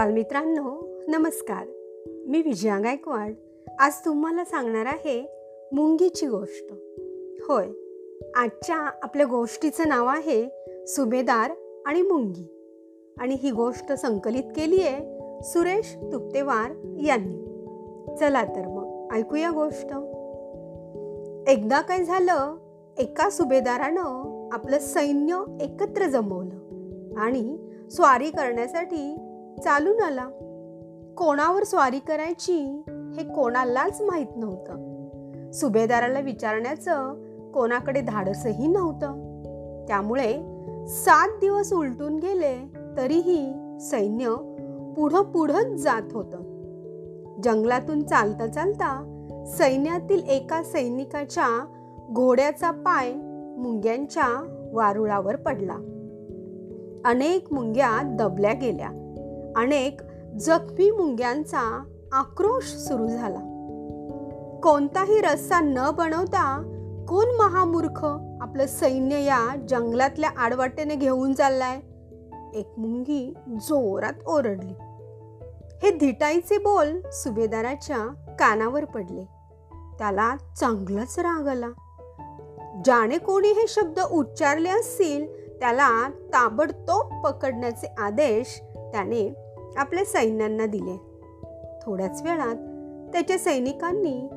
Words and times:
बालमित्रांनो 0.00 0.88
नमस्कार. 1.08 1.66
मी 2.26 2.42
विजया 2.42 2.78
गायकवाड. 2.78 3.32
आज 3.78 3.92
तुम्हाला 3.92 4.44
सांगणार 4.44 4.86
आहे 4.86 5.26
मुंगीची 5.72 6.26
गोष्ट. 6.26 6.64
होय 7.48 7.66
आजच्या 8.34 8.76
आपल्या 8.76 9.26
गोष्टीचं 9.26 9.88
नाव 9.88 10.06
आहे 10.06 10.48
सुभेदार 10.86 11.50
आणि 11.86 12.02
मुंगी. 12.02 12.46
आणि 13.18 13.36
ही 13.42 13.50
गोष्ट 13.50 13.92
संकलित 13.92 14.42
केली 14.42 14.82
आहे 14.82 15.18
सुरेश 15.42 15.96
तुप्तेवार 16.12 16.70
यांनी. 17.02 17.44
चला 18.16 18.44
तर 18.44 18.68
मग 18.68 19.08
ऐकूया 19.12 19.50
गोष्ट. 19.50 19.86
एकदा 21.50 21.80
काय 21.80 22.04
झालं 22.04 22.56
एका 22.98 23.30
सुभेदारानं 23.30 24.48
आपलं 24.52 24.78
सैन्य 24.78 25.42
एकत्र 25.60 26.06
जमवलं 26.06 26.56
आणि 27.16 27.58
स्वारी 27.90 28.30
करण्यासाठी 28.30 29.16
चालून 29.64 30.00
आला. 30.00 30.26
कोणावर 31.16 31.64
स्वारी 31.64 31.98
करायची 31.98 32.82
हे 32.88 33.24
कोणालाच 33.34 34.00
माहीत 34.00 34.36
नव्हतं. 34.36 35.00
सुभेदाराला 35.50 36.20
विचारण्याचं 36.20 37.14
कोणाकडे 37.52 38.00
धाडसही 38.00 38.66
नव्हतं. 38.66 39.30
त्यामुळे 39.88 40.32
सात 40.86 41.28
दिवस 41.40 41.72
उलटून 41.72 42.16
गेले 42.16 42.72
तरीही 42.96 43.52
सैन्य 43.80 44.34
पुढं 44.96 45.22
पुढंच 45.22 45.66
जात 45.66 46.12
होतं. 46.12 46.38
जंगलातून 47.42 48.02
चालता 48.02 48.46
चालता 48.46 49.16
सैन्यातील 49.46 50.22
एका 50.28 50.62
सैनिकाच्या 50.62 51.66
घोड्याचा 52.10 52.70
पाय 52.70 53.12
मुंग्यांच्या 53.62 54.56
वारुळावर 54.72 55.36
पडला. 55.36 55.76
अनेक 57.04 57.52
मुंग्या 57.52 58.16
दबल्या 58.18 58.52
गेल्या. 58.52 58.88
अनेक 59.56 60.00
जखमी 60.40 60.90
मुंग्यांचा 60.90 61.84
आक्रोश 62.12 62.64
सुरू 62.64 63.06
झाला. 63.06 63.38
कोणताही 64.62 65.20
रस्ता 65.20 65.60
न 65.60 65.90
बनवता 65.90 66.62
कोण 67.08 67.24
महामूर्ख 67.26 68.04
आपलं 68.40 68.66
सैन्य 68.66 69.24
या 69.24 69.56
जंगलातल्या 69.68 70.30
आडवाटेने 70.36 70.94
घेऊन 70.94 71.32
चाललाय? 71.32 71.76
एक 72.54 72.68
मुंगी 72.78 73.34
जोरात 73.48 74.12
ओरडली. 74.26 74.72
हे 75.82 75.90
धिटाईचे 75.90 76.58
बोल 76.58 77.00
सुभेदाराच्या 77.12 77.98
कानावर 78.38 78.84
पडले. 78.84 79.24
त्याला 79.98 80.36
चांगलाच 80.60 81.18
राग 81.18 81.48
आला. 81.48 81.68
ज्याने 82.84 83.18
कोणी 83.18 83.48
हे 83.48 83.64
शब्द 83.68 84.00
उच्चारले 84.00 84.68
असतील 84.68 85.40
त्याला 85.60 86.08
ताबडतोब 86.08 87.26
पकडण्याचे 87.26 87.94
आदेश 87.98 88.62
त्याने 88.92 89.34
आपल्या 89.76 90.04
सैन्यांना 90.04 90.66
दिले. 90.66 91.00
थोड्याच 91.82 92.22
वेळात 92.22 92.56
त्याच्या 93.12 93.38
सैनिकांनी 93.38 94.28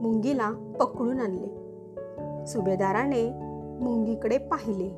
मुंगीला 0.00 0.50
पकडून 0.80 1.20
आणले. 1.20 1.60
सुभेदाराने 2.46 3.30
मुंगीकडे 3.84 4.38
पाहिले 4.38 4.88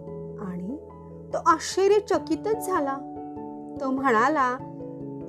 आणि 0.41 0.77
तो 1.35 1.39
आश्चर्यचकितच 1.47 2.67
झाला. 2.67 2.97
तो 3.81 3.91
म्हणाला 3.91 4.57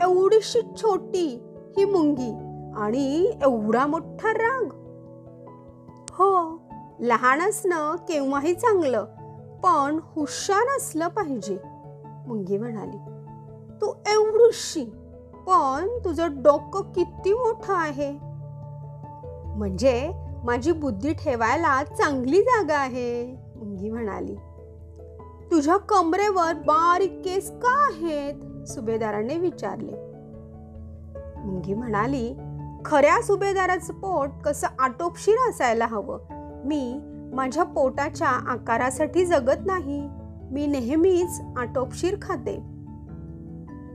एवढीशी 0.01 0.61
छोटी 0.75 1.43
ही 1.77 1.85
मुंगी 1.85 2.31
आणि 2.75 3.31
एवढा 3.43 3.87
मोठा 3.87 4.33
राग. 4.33 4.63
हो 6.11 6.59
लहान 6.99 7.49
असणं 7.49 7.95
केव्हाही 7.95 8.53
चांगलं 8.53 9.05
पण 9.63 9.99
हुशार 10.03 10.77
असलं 10.77 11.07
पाहिजे 11.07 11.57
मुंगी 12.27 12.57
म्हणाली. 12.57 12.97
एवढीशी 14.44 14.83
पण 15.47 15.88
तुझं 16.05 16.28
डोकं 16.31 16.81
किती 16.81 17.34
मोठं 17.34 17.73
आहे? 17.73 18.12
म्हणजे 19.57 20.12
माझी 20.44 20.72
बुद्धी 20.72 21.13
ठेवायला 21.13 21.84
चांगली 21.84 22.41
जागा 22.41 22.78
आहे 22.78 23.38
मुंगी 23.56 23.90
म्हणाली. 23.90 24.35
तुझ्या 25.51 25.78
कमरेवर 25.78 26.53
बारीक 26.53 27.22
केस 27.25 27.51
का 27.51 27.85
आहेत? 27.85 28.67
सुभेदाराने 28.67 29.38
विचारले. 29.38 29.94
मुंगी 31.46 31.73
म्हणाली 31.73 32.35
खऱ्या 32.85 33.22
सुभेदाराचं 33.23 33.94
पोट 33.94 34.29
कसं 34.46 34.67
आटोपशीर 34.79 35.50
असायला 35.50 35.85
हवं? 35.85 36.19
मी 36.66 37.00
माझ्या 37.34 37.63
पोटाच्या 37.63 38.28
आकारासाठी 38.28 39.25
जगत 39.25 39.66
नाही. 39.66 40.09
मी 40.51 40.66
नेहमीच 40.67 41.41
आटोपशीर 41.57 42.16
खाते. 42.22 42.72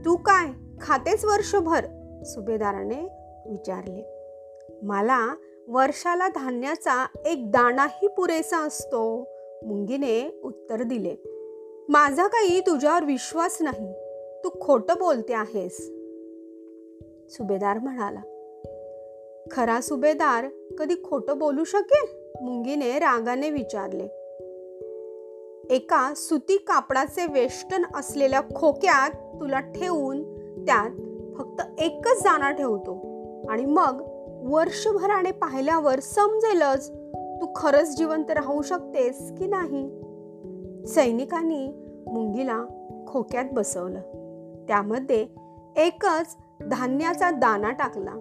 तू 0.05 0.15
काय 0.15 0.47
खातेच 0.81 1.25
वर्षभर? 1.25 1.85
सुभेदाराने 2.25 3.07
विचारले. 3.49 4.05
मला 4.83 5.35
वर्षाला 5.67 6.27
धान्याचा 6.27 7.07
एक 7.25 7.51
दाणाही 7.51 8.07
पुरेसा 8.07 8.57
असतो 8.65 9.27
मुंगीने 9.65 10.41
उत्तर 10.43 10.83
दिले. 10.83 11.15
माझा 11.89 12.27
काही 12.27 12.59
तुझ्यावर 12.59 13.03
विश्वास 13.03 13.57
नाही 13.61 13.93
तू 14.43 14.49
खोटं 14.61 14.93
बोलते 14.99 15.33
आहेस. 15.33 15.77
सुभेदार 17.29 17.79
म्हणाला 17.79 18.21
खरा 19.51 19.81
सुभेदार 19.81 20.45
कधी 20.79 20.95
खोटं 21.03 21.37
बोलू 21.37 21.63
शकेल? 21.63 22.31
मुंगीने 22.41 22.99
रागाने 22.99 23.49
विचारले. 23.49 24.18
एका 25.69 26.13
सुती 26.15 26.57
कापडाचे 26.57 27.25
वेष्टन 27.25 27.83
असलेल्या 27.95 28.41
खोक्यात 28.55 29.09
तुला 29.09 29.59
ठेवून 29.59 30.23
त्यात 30.65 30.89
फक्त 31.37 31.81
एकच 31.81 32.23
दाणा 32.23 32.51
ठेवतो. 32.51 32.93
आणि 33.49 33.65
मग 33.65 34.03
वर्षभराने 34.43 35.31
पाहिल्यावर 35.31 35.99
समजेलच 35.99 36.91
तू 37.15 37.53
खरंच 37.55 37.97
जिवंत 37.97 38.31
राहू 38.31 38.61
शकतेस 38.61 39.31
की 39.37 39.47
नाही. 39.47 40.01
सैनिकांनी 40.87 41.67
मुंगीला 42.07 42.65
खोक्यात 43.07 43.45
बसवलं. 43.53 43.99
त्यामध्ये 44.67 45.27
एकच 45.75 46.35
धान्याचा 46.61 47.31
दाना 47.31 47.71
टाकला. 47.71 48.11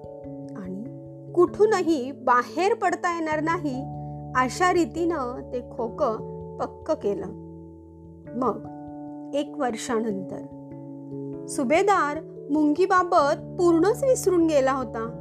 आणि 0.56 0.84
कुठूनही 1.32 2.12
बाहेर 2.12 2.74
पडता 2.74 3.18
येणार 3.18 3.40
नाही 3.40 3.84
अशा 4.36 4.72
रीतीनं 4.72 5.52
ते 5.52 5.60
खोकं 5.60 6.37
पक्क 6.58 6.90
केलं. 6.90 7.26
मग 8.36 8.78
एक 9.34 9.52
वर्षानंतर 9.56 10.54
सुभेदार 11.48 12.18
मुंगीबाबत 12.50 13.56
पूर्णच 13.58 14.04
विसरून 14.04 14.46
गेला 14.46 14.72
होता. 14.72 15.14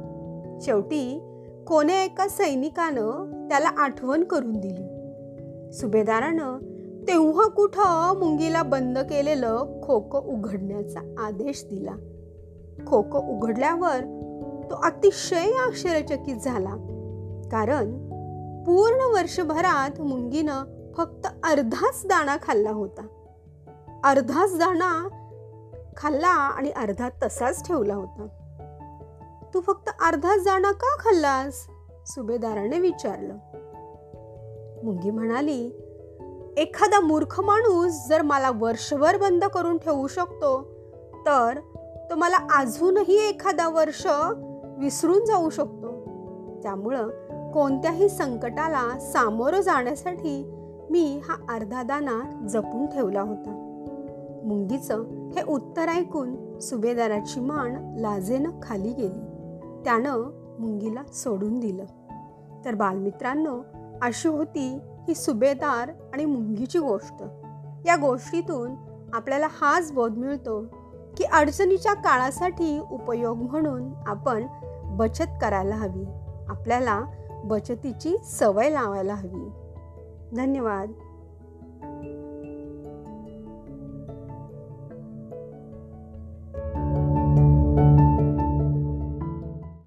शेवटी 0.60 1.24
कोण्या 1.66 2.04
एका 2.04 2.28
सैनिकानं 2.28 3.30
त्याला 3.48 3.68
आठवण 3.68 4.24
करून 4.24 4.52
दिली. 4.52 4.98
सुभेदारानं 5.72 6.58
तेव्हा 7.08 7.48
कुठं 7.48 8.18
मुंगीला 8.18 8.62
बंद 8.62 8.98
केलेलं 8.98 9.80
खोकं 9.82 10.20
उघडण्याचा 10.20 11.00
आदेश 11.18 11.66
दिला. 11.70 11.92
खोकं 12.86 13.36
उघडल्यावर 13.36 14.14
तो 14.70 14.74
अतिशय 14.74 15.52
आश्चर्यचकित 15.52 16.36
झाला. 16.36 16.74
कारण 17.52 18.08
पूर्ण 18.66 19.14
वर्षभरात 19.14 20.00
मुंगीनं 20.00 20.77
फक्त 20.98 21.26
अर्धाच 21.44 22.02
दाणा 22.04 22.36
खाल्ला 22.42 22.70
होता. 22.70 23.02
अर्धाच 24.04 24.58
दाणा 24.58 25.08
खाल्ला 25.96 26.26
आणि 26.26 26.70
अर्धा 26.70 27.08
तसाच 27.22 27.66
ठेवला 27.66 27.94
होता. 27.94 28.26
तू 29.54 29.60
फक्त 29.60 29.90
अर्धाच 30.00 30.44
दाणा 30.44 30.72
का 30.72 30.96
खाल्लास? 30.98 31.66
सुभेदाराने 32.06 32.78
विचारलं. 32.78 33.34
मुंगी 34.84 35.10
म्हणाली 35.10 35.66
एखादा 36.56 37.00
मूर्ख 37.00 37.40
माणूस 37.40 38.06
जर 38.08 38.22
मला 38.22 38.50
वर्षभर 38.54 39.16
बंद 39.16 39.44
करून 39.44 39.78
ठेवू 39.78 40.06
शकतो 40.06 40.62
तर 41.26 41.60
तो 42.10 42.14
मला 42.14 42.36
अजूनही 42.58 43.28
एखादा 43.28 43.68
वर्ष 43.68 44.06
विसरून 44.78 45.24
जाऊ 45.24 45.50
शकतो. 45.50 45.88
त्यामुळं 46.62 47.08
कोणत्याही 47.50 48.08
संकटाला 48.08 48.98
सामोरं 48.98 49.60
जाण्यासाठी 49.60 50.57
मी 50.90 51.20
हा 51.24 51.54
अर्धा 51.54 51.82
दाना 51.82 52.46
जपून 52.48 52.86
ठेवला 52.86 53.20
होता. 53.20 53.64
मुंगीचं 54.44 55.04
हे 55.28 55.42
उत्तर 55.42 55.88
ऐकून 55.88 56.58
सुभेदाराची 56.58 57.40
मान 57.40 57.96
लाजेनं 57.98 58.50
खाली 58.62 58.92
गेली. 58.92 59.24
त्यानं 59.84 60.30
मुंगीला 60.58 61.02
सोडून 61.12 61.60
दिलं. 61.60 61.84
तर 62.64 62.74
बालमित्रांनो 62.74 63.60
अशी 64.02 64.28
होती 64.28 64.78
ही 65.08 65.14
सुभेदार 65.14 65.90
आणि 66.14 66.24
मुंगीची 66.24 66.78
गोष्ट. 66.78 67.22
या 67.86 67.96
गोष्टीतून 67.96 68.74
आपल्याला 69.12 69.46
हाच 69.50 69.92
बोध 69.92 70.18
मिळतो 70.18 70.64
की 71.16 71.24
अडचणीच्या 71.24 71.94
काळासाठी 71.94 72.78
उपयोग 72.78 73.36
म्हणून 73.36 73.92
आपण 74.06 74.46
बचत 74.84 75.38
करायला 75.40 75.74
हवी. 75.74 76.04
आपल्याला 76.48 77.00
बचतीची 77.44 78.16
सवय 78.24 78.70
लावायला 78.70 79.14
हवी. 79.14 79.67
धन्यवाद. 80.34 81.07